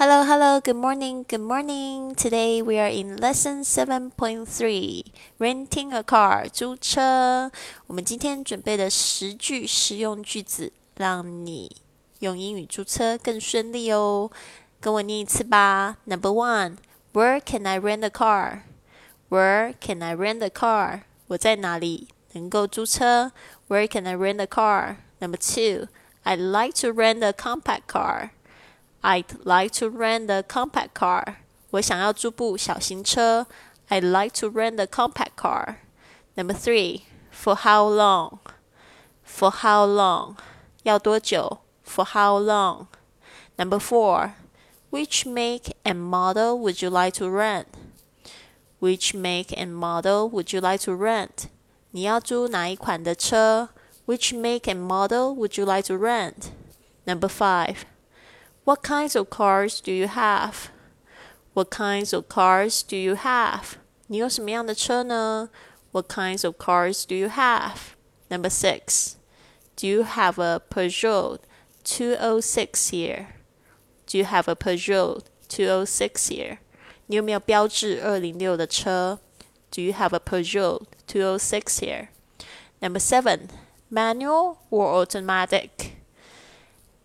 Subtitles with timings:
[0.00, 2.14] Hello, hello, good morning, good morning.
[2.14, 5.04] Today we are in lesson seven point three,
[5.38, 7.50] renting a car, 租车。
[7.86, 11.76] 我们今天准备的十句实用句子，让你
[12.20, 14.30] 用英语租车更顺利哦。
[14.80, 15.96] 跟我念一次吧。
[16.04, 16.76] Number one,
[17.12, 18.62] Where can I rent a car?
[19.30, 21.00] Where can I rent a car?
[21.28, 23.32] 我在哪里能够租车？
[23.68, 24.96] Where can I rent a car?
[25.18, 25.88] Number two,
[26.24, 28.30] I'd like to rent a compact car.
[29.02, 31.36] I'd like to rent a compact car.
[31.70, 33.46] 我想要租部小型车。
[33.88, 35.76] I'd like to rent a compact car.
[36.34, 38.38] Number three, for how long?
[39.24, 40.36] For how long?
[40.82, 41.60] 要多久？
[41.84, 42.86] For how long?
[43.56, 44.32] Number four,
[44.90, 47.66] which make and model would you like to rent?
[48.80, 51.48] Which make and model would you like to rent?
[51.92, 53.70] 你要租哪一款的车？
[54.06, 56.50] Which make and model would you like to rent?
[57.04, 57.76] Number five.
[58.64, 60.70] What kinds of cars do you have?
[61.54, 63.76] What kinds of cars do you have?
[64.08, 65.50] 你有什么样的车呢？
[65.92, 67.94] What kinds of cars do you have?
[68.28, 69.14] Number six.
[69.76, 71.38] Do you have a Peugeot
[71.84, 73.26] 206 here?
[74.06, 76.58] Do you have a Peugeot 206 here?
[77.06, 79.20] 你有没有标致二零六的车？
[79.70, 82.08] Do you have a Peugeot 206 here?
[82.80, 83.48] Number seven.
[83.88, 85.96] Manual or automatic?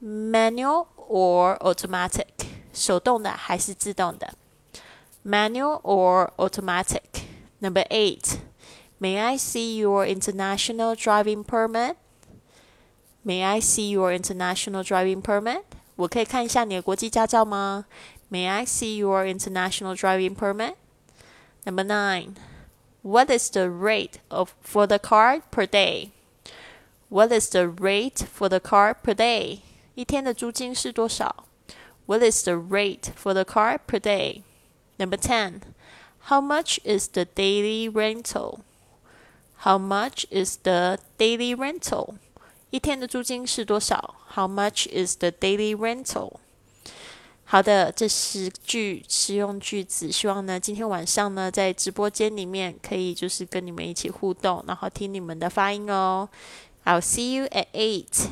[0.00, 2.26] Manual or automatic?
[2.72, 4.34] 手动的还是自动的？
[5.24, 7.24] Manual or automatic?
[7.60, 8.38] Number eight.
[9.00, 11.96] May I see your international driving permit?
[13.24, 15.62] May I see your international driving permit?
[15.96, 17.86] 我可以看一下你的国际驾照吗？
[18.30, 20.74] May I see your international driving permit?
[21.64, 22.34] Number nine.
[23.02, 26.10] What is the rate of for the car per day?
[27.08, 29.60] What is the rate for the car per day?
[29.98, 31.46] 一天的租金是多少？
[32.06, 34.42] What is the rate for the car per day?
[34.98, 35.60] Number ten.
[36.28, 38.60] How much is the daily rental?
[39.58, 42.16] How much is the daily rental?
[42.70, 44.14] 一天的租金是多少？
[44.34, 46.34] How much is the daily rental?
[47.44, 56.28] 好的，这十句实用句子，希望呢今天晚上呢在直播间里面可以就是跟你们一起互动，然后听你们的发音哦。
[56.84, 58.28] I'll see you at eight.